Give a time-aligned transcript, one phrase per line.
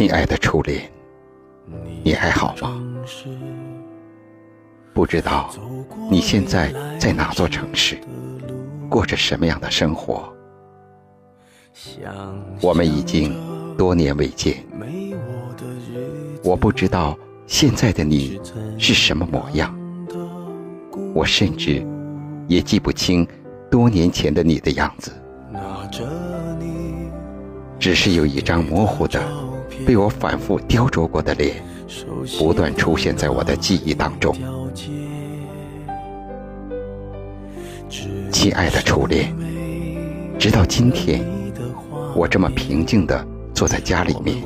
[0.00, 0.90] 亲爱的初恋，
[2.02, 2.82] 你还好吗？
[4.94, 5.50] 不知道
[6.10, 7.98] 你现在在哪座城市，
[8.88, 10.32] 过着什么样的生活？
[12.62, 13.36] 我们已经
[13.76, 14.64] 多年未见，
[16.42, 17.14] 我不知道
[17.46, 18.40] 现在的你
[18.78, 19.78] 是什么模样，
[21.12, 21.86] 我甚至
[22.48, 23.28] 也记不清
[23.70, 25.12] 多年前的你的样子，
[27.78, 29.22] 只是有一张模糊的、
[29.86, 31.56] 被我反复雕琢过的脸，
[32.38, 34.34] 不断出现在我的记忆当中。
[38.30, 39.34] 亲爱的初恋，
[40.38, 41.24] 直到今天。
[42.12, 44.36] 我这么平静地坐在家里面，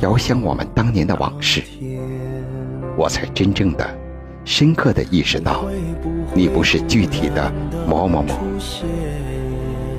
[0.00, 1.60] 遥想我们当年的往事，
[2.96, 3.98] 我才真正的、
[4.44, 5.64] 深刻地意识到，
[6.32, 7.52] 你不是具体的
[7.84, 8.38] 某某某，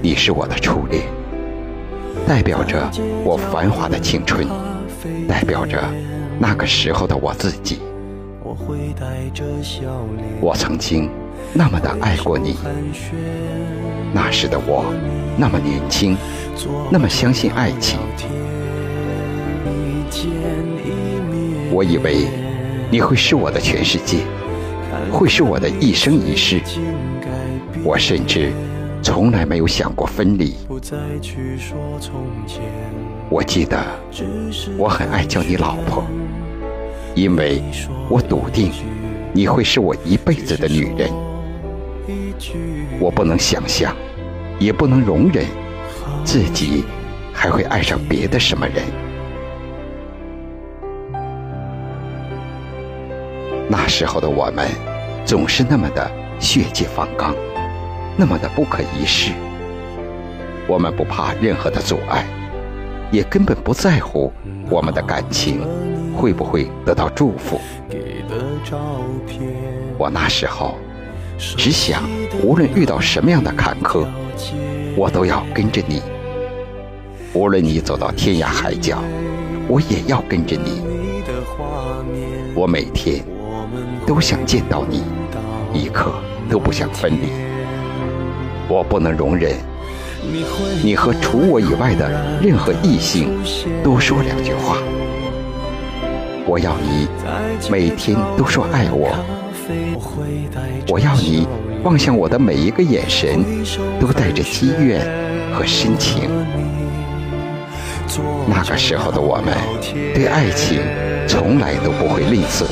[0.02, 1.04] 你是我的初恋，
[2.28, 2.90] 代表着
[3.24, 4.48] 我繁华的青春，
[5.28, 5.84] 代表着
[6.40, 7.80] 那个时候的我自己。
[10.40, 11.10] 我曾经
[11.54, 12.58] 那么的爱过你，
[14.14, 14.86] 那时的我。
[15.38, 16.18] 那么年轻，
[16.92, 17.98] 那么相信爱情。
[21.72, 22.28] 我以为
[22.92, 24.18] 你会是我的全世界，
[25.10, 26.62] 会是我的一生一世。
[27.84, 28.52] 我甚至
[29.02, 30.56] 从来没有想过分离。
[33.30, 33.78] 我记得
[34.78, 36.04] 我很爱叫你老婆，
[37.16, 37.62] 因为
[38.10, 38.72] 我笃定
[39.34, 41.10] 你会是我一辈子的女人。
[43.00, 43.96] 我不能想象。
[44.62, 45.44] 也不能容忍
[46.24, 46.84] 自己
[47.34, 48.84] 还会爱上别的什么人。
[53.68, 54.70] 那时候的我们
[55.26, 57.36] 总是那么的血气方刚，
[58.18, 59.32] 那么的不可一世。
[60.68, 62.26] 我们不怕任何的阻碍，
[63.12, 64.32] 也根本不在乎
[64.70, 65.62] 我们的感情
[66.16, 67.60] 会不会得到祝福。
[69.98, 70.76] 我那时候
[71.38, 72.04] 只想，
[72.44, 74.06] 无论遇到什么样的坎坷。
[74.94, 76.02] 我都要跟着你，
[77.34, 79.02] 无论你走到天涯海角，
[79.68, 80.82] 我也要跟着你。
[82.54, 83.24] 我每天
[84.06, 85.04] 都想见到你，
[85.74, 86.12] 一刻
[86.50, 87.30] 都不想分离。
[88.72, 89.54] 我不能容忍
[90.82, 92.10] 你和除我以外的
[92.42, 93.38] 任何异性
[93.84, 94.78] 多说两句话。
[96.46, 97.06] 我要你
[97.70, 99.12] 每天都说爱我。
[100.88, 101.46] 我要你。
[101.84, 103.44] 望向我的每一个眼神，
[104.00, 105.02] 都带着积怨
[105.52, 106.30] 和深情。
[108.48, 109.58] 那个时候的我们，
[110.14, 110.80] 对爱情
[111.28, 112.66] 从来都不会吝啬，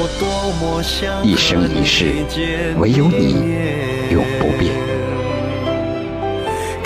[1.23, 2.05] 一生一世，
[2.77, 3.33] 唯有你
[4.11, 4.88] 永不变。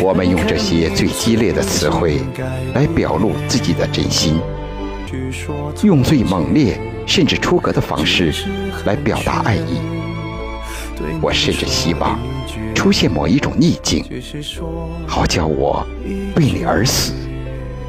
[0.03, 2.19] 我们用这些最激烈的词汇
[2.73, 4.37] 来表露自己的真心，
[5.81, 6.77] 用最猛烈
[7.07, 8.33] 甚至出格的方式
[8.85, 9.79] 来表达爱意。
[11.21, 12.19] 我甚至希望
[12.75, 14.03] 出现某一种逆境，
[15.07, 15.87] 好叫我
[16.35, 17.13] 为你而死，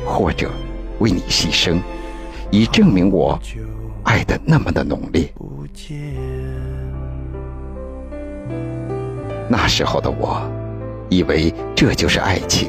[0.07, 0.49] 或者
[1.01, 1.81] 为你牺牲，
[2.49, 3.37] 以证明我
[4.05, 5.35] 爱的那么的浓烈。
[9.49, 10.41] 那时候的我，
[11.09, 12.69] 以为这就是爱情；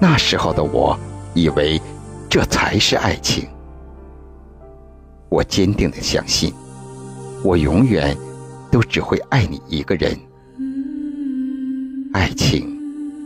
[0.00, 0.98] 那时候的我，
[1.34, 1.80] 以为
[2.28, 3.46] 这才是爱情。
[5.28, 6.52] 我坚定的相信，
[7.42, 8.16] 我永远。
[8.72, 10.18] 都只会爱你一个人，
[12.14, 12.74] 爱情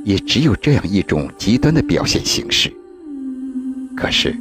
[0.04, 2.69] 也只有这样一种极端的表现形式。
[3.97, 4.37] 可是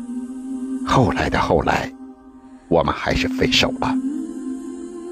[0.83, 1.93] 后来的后来，
[2.69, 3.95] 我们还是分手了，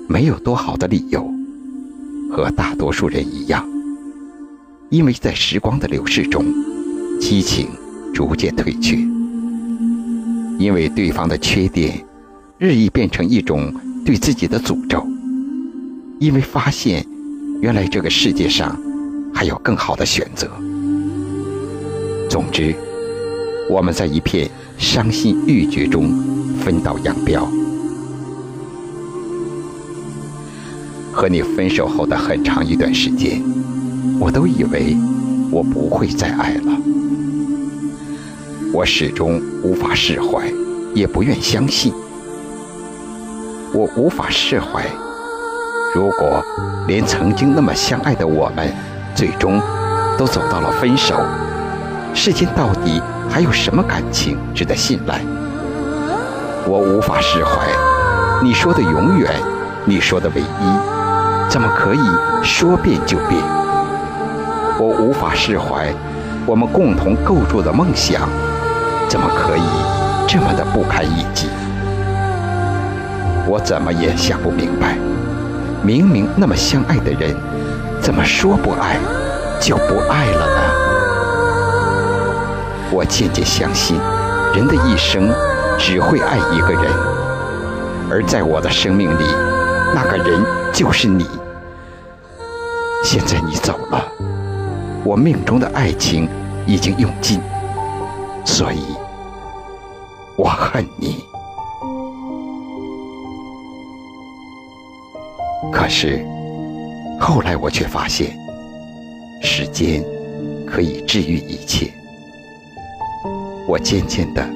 [0.09, 1.31] 没有多好的理由，
[2.31, 3.63] 和大多数人一样，
[4.93, 6.45] 因为在时光的流逝中，
[7.19, 7.67] 激情
[8.13, 8.95] 逐渐退却，
[10.59, 12.05] 因为对方的缺点
[12.59, 13.73] 日益变成一种
[14.05, 15.03] 对自己的诅咒。
[16.19, 17.03] 因为发现，
[17.59, 18.79] 原来这个世界上
[19.33, 20.47] 还有更好的选择。
[22.29, 22.75] 总之，
[23.71, 24.47] 我们在一片
[24.77, 26.11] 伤心欲绝中
[26.59, 27.49] 分道扬镳。
[31.11, 33.41] 和你分手后的很长一段时间，
[34.23, 34.97] 我都以为
[35.51, 36.71] 我不会再爱了。
[38.73, 40.49] 我始终无法释怀，
[40.93, 41.93] 也不愿相信。
[43.73, 44.85] 我无法释怀。
[45.93, 46.41] 如果
[46.87, 48.73] 连曾经那么相爱的我们，
[49.13, 49.61] 最终
[50.17, 51.15] 都走到了分手，
[52.13, 55.19] 世间到底还有什么感情值得信赖？
[56.65, 57.67] 我无法释怀
[58.41, 59.29] 你说的永远，
[59.83, 61.99] 你说的唯一，怎么可以
[62.41, 63.62] 说变就变？
[64.83, 65.87] 我无法释怀
[66.45, 68.27] 我们共同构筑的梦想，
[69.07, 69.63] 怎么可以
[70.27, 71.47] 这么的不堪一击？
[73.47, 74.97] 我怎么也想不明白，
[75.81, 77.33] 明明那么相爱的人，
[78.01, 78.97] 怎么说不爱
[79.57, 80.61] 就不爱了呢？
[82.91, 83.97] 我渐渐相信，
[84.53, 85.33] 人的一生
[85.79, 86.91] 只会爱一个人，
[88.11, 89.23] 而在我的生命里，
[89.95, 90.43] 那个人
[90.73, 91.25] 就是你。
[93.01, 94.03] 现在你走了，
[95.05, 96.29] 我命中的爱情
[96.65, 97.39] 已经用尽，
[98.45, 98.79] 所以
[100.37, 101.23] 我恨你。
[105.71, 106.25] 可是，
[107.19, 108.35] 后来我却发现，
[109.41, 110.03] 时间
[110.65, 111.91] 可以治愈一切。
[113.67, 114.47] 我渐渐的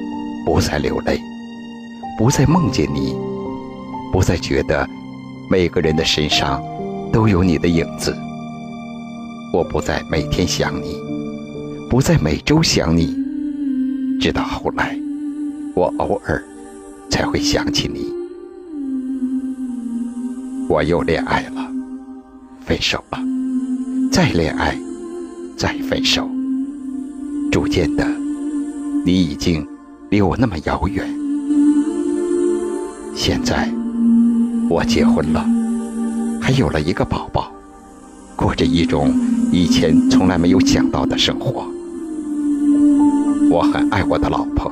[0.46, 1.20] 不再流泪，
[2.16, 3.14] 不再梦见你，
[4.12, 4.88] 不再觉得
[5.50, 6.62] 每个人的身上
[7.12, 8.16] 都有你的影子。
[9.58, 10.96] 我不再每天想你，
[11.90, 13.12] 不再每周想你，
[14.20, 14.96] 直到后来，
[15.74, 16.40] 我偶尔
[17.10, 18.14] 才会想起你。
[20.68, 21.72] 我又恋爱了，
[22.60, 23.18] 分手了，
[24.12, 24.78] 再恋爱，
[25.56, 26.30] 再分手。
[27.50, 28.06] 逐渐的，
[29.04, 29.66] 你已经
[30.08, 31.04] 离我那么遥远。
[33.12, 33.68] 现在，
[34.70, 35.44] 我结婚了，
[36.40, 37.50] 还有了一个宝宝，
[38.36, 39.12] 过着一种
[39.50, 41.66] 以前从来没有想到的生活。
[43.50, 44.70] 我很爱我的老婆，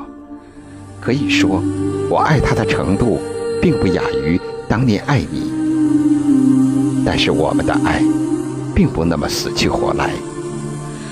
[1.01, 1.63] 可以说，
[2.11, 3.19] 我爱她的程度，
[3.61, 4.39] 并不亚于
[4.69, 5.51] 当年爱你。
[7.05, 8.03] 但是我们的爱，
[8.75, 10.11] 并不那么死去活来，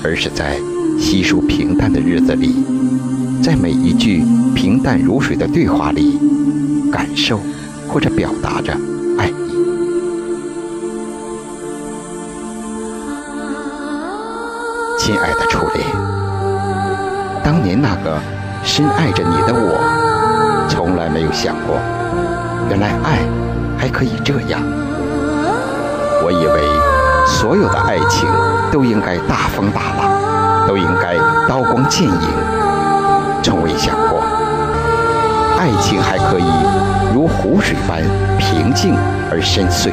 [0.03, 0.59] 而是在
[0.99, 2.55] 稀疏平淡的日子里，
[3.43, 4.23] 在每一句
[4.55, 6.19] 平淡如水的对话里，
[6.93, 7.41] 感受
[7.89, 8.77] 或者表达着
[15.05, 15.87] 亲爱的初恋，
[17.43, 18.19] 当年那个
[18.63, 21.77] 深爱着你的我，从来没有想过，
[22.71, 23.19] 原来爱
[23.77, 24.63] 还可以这样。
[26.25, 28.27] 我以为所有的爱情
[28.73, 32.29] 都应该大风大浪，都应该刀光剑影，
[33.43, 34.23] 从未想过
[35.59, 36.51] 爱情还可以
[37.13, 38.01] 如湖水般
[38.39, 38.97] 平静
[39.31, 39.93] 而深邃。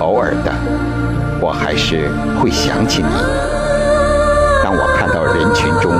[0.00, 0.52] 偶尔的，
[1.40, 2.08] 我还是
[2.40, 3.08] 会想起你。
[4.62, 5.90] 当我看到人群中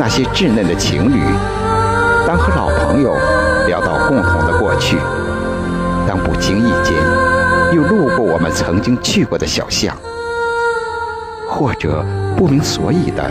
[0.00, 1.20] 那些稚嫩的情侣，
[2.26, 3.14] 当和老朋友
[3.66, 4.96] 聊到共同的过去，
[6.08, 6.94] 当不经意间。
[7.74, 9.94] 又路过我们曾经去过的小巷，
[11.48, 12.04] 或者
[12.36, 13.30] 不明所以的，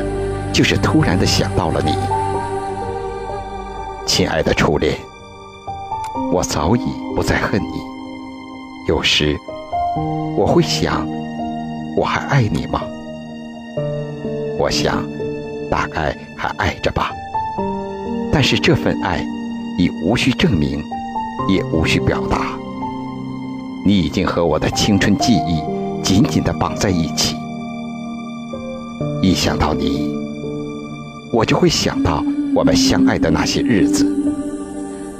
[0.53, 1.95] 就是突然的想到了你，
[4.05, 4.97] 亲爱的初恋。
[6.31, 6.81] 我早已
[7.15, 7.81] 不再恨你。
[8.87, 9.35] 有时
[10.37, 11.07] 我会想，
[11.95, 12.81] 我还爱你吗？
[14.57, 15.03] 我想，
[15.69, 17.11] 大概还爱着吧。
[18.31, 19.25] 但是这份爱
[19.77, 20.83] 已无需证明，
[21.47, 22.57] 也无需表达。
[23.85, 25.61] 你已经和我的青春记忆
[26.03, 27.35] 紧紧地绑在一起。
[29.21, 30.13] 一想到你，
[31.31, 34.05] 我就会想到我们相爱的那些日子，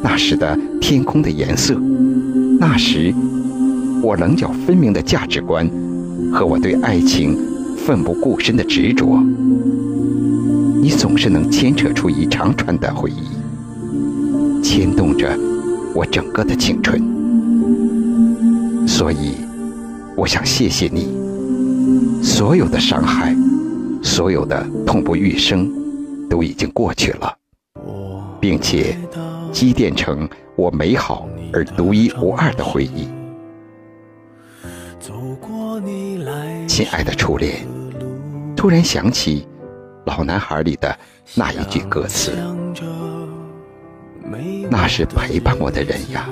[0.01, 1.74] 那时的天空的颜色，
[2.60, 3.13] 那时
[4.03, 5.70] 我棱角分明的价值观
[6.36, 7.38] 和我对爱情
[7.77, 9.24] 奋不顾身的执着。
[10.82, 15.34] 你总是能牵扯出一长串的回忆，牵动着
[15.96, 17.01] 我整个的青春。
[18.86, 19.36] 所以，
[20.18, 21.08] 我想谢谢你。
[22.22, 23.34] 所有的伤害，
[24.04, 25.72] 所有的痛不欲生，
[26.30, 27.34] 都已经过去了，
[28.42, 28.98] 并且
[29.54, 30.27] 积淀成
[30.58, 33.08] 我美好而独一无二的回忆。
[36.75, 37.65] 亲爱的初恋，
[38.53, 39.48] 突然想起
[40.12, 40.94] 《老男孩》里的
[41.34, 42.34] 那一句歌词
[44.70, 46.27] ：“那是陪伴我的人呀。”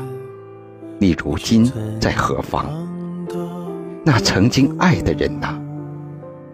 [0.99, 2.65] 你如今在何方？
[4.03, 5.57] 那曾经爱的人呐，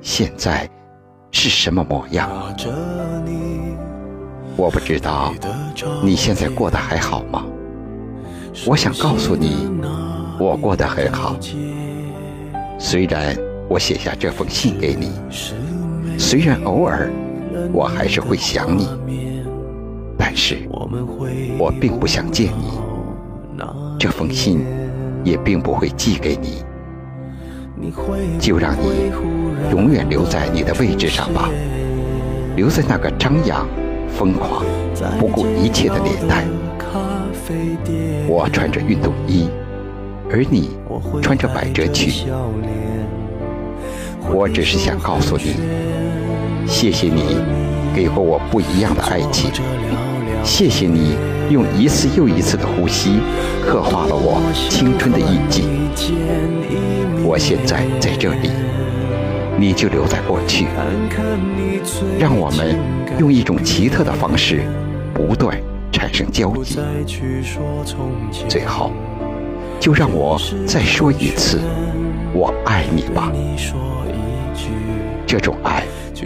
[0.02, 0.70] 现在
[1.32, 2.30] 是什么模样？
[4.56, 5.34] 我不知道
[6.04, 7.44] 你现在过得还好吗？
[8.68, 9.68] 我想告诉你，
[10.40, 11.36] 我过得很好。
[12.78, 13.36] 虽然
[13.70, 15.12] 我写下这封信给你，
[16.18, 17.12] 虽然偶尔
[17.72, 18.90] 我还是会想你，
[20.18, 20.68] 但是
[21.58, 22.80] 我并不想见你。
[24.00, 24.66] 这封信
[25.24, 26.64] 也并不会寄给你，
[28.40, 29.12] 就让你
[29.70, 31.50] 永远留在你的位置上吧，
[32.56, 33.68] 留在那个张扬、
[34.08, 34.64] 疯狂、
[35.20, 36.44] 不顾一切的年代。
[38.28, 39.48] 我穿着运动衣，
[40.32, 40.72] 而你
[41.22, 42.26] 穿着百褶裙。
[44.32, 45.56] 我只是想告诉你，
[46.68, 47.38] 谢谢你
[47.96, 49.52] 给过我不一样的爱情。
[50.44, 51.16] 谢谢你
[51.50, 53.20] 用一次又一次的呼吸，
[53.66, 55.64] 刻画了我青春的印记。
[57.24, 58.50] 我现在在这里，
[59.58, 60.68] 你就留在过去。
[62.18, 62.78] 让我们
[63.20, 64.64] 用一种奇特的方式，
[65.14, 65.58] 不断
[65.92, 66.80] 产生交集。
[68.48, 68.92] 最后，
[69.80, 71.60] 就让我再说一次，
[72.34, 73.32] 我爱你吧。
[75.26, 75.84] 这种爱，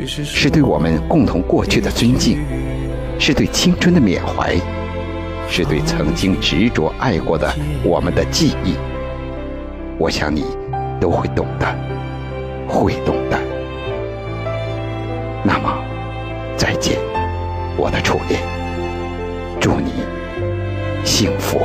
[0.07, 2.39] 是对我们共同过去的尊敬。
[3.19, 4.55] 是对青春的缅怀，
[5.47, 8.73] 是对曾经执着爱过的我们的记忆。
[9.97, 10.43] 我想你
[10.99, 11.75] 都会懂的，
[12.67, 13.39] 会懂的。
[15.43, 15.77] 那么，
[16.57, 16.97] 再见，
[17.77, 18.41] 我的初恋。
[19.59, 20.03] 祝你
[21.05, 21.61] 幸福。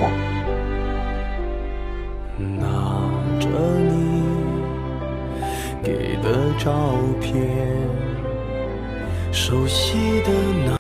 [9.49, 10.33] 熟悉的
[10.67, 10.77] 那。